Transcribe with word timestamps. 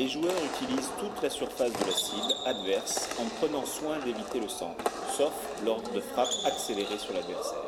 Les 0.00 0.08
joueurs 0.08 0.32
utilisent 0.54 0.88
toute 0.98 1.22
la 1.22 1.28
surface 1.28 1.72
de 1.72 1.84
la 1.84 1.92
cible 1.92 2.32
adverse 2.46 3.10
en 3.20 3.26
prenant 3.38 3.66
soin 3.66 3.98
d'éviter 3.98 4.40
le 4.40 4.48
centre, 4.48 4.82
sauf 5.14 5.30
lors 5.62 5.82
de 5.94 6.00
frappes 6.00 6.32
accélérées 6.46 6.96
sur 6.96 7.12
l'adversaire. 7.12 7.58